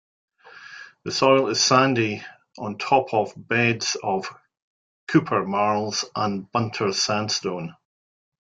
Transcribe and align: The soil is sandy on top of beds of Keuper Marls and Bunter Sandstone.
The 1.03 1.11
soil 1.11 1.49
is 1.49 1.61
sandy 1.63 2.23
on 2.57 2.79
top 2.79 3.13
of 3.13 3.33
beds 3.37 3.95
of 4.01 4.25
Keuper 5.07 5.47
Marls 5.47 6.05
and 6.15 6.51
Bunter 6.51 6.91
Sandstone. 6.91 7.75